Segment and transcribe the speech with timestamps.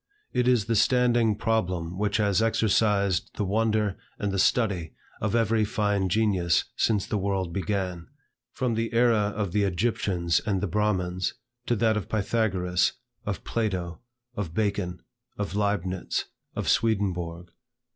[0.33, 5.63] It is the standing problem which has exercised the wonder and the study of every
[5.63, 8.07] fine genius since the world began;
[8.51, 11.35] from the era of the Egyptians and the Brahmins,
[11.67, 12.93] to that of Pythagoras,
[13.27, 14.01] of Plato,
[14.33, 15.03] of Bacon,
[15.37, 16.25] of Leibnitz,
[16.55, 17.51] of Swedenborg.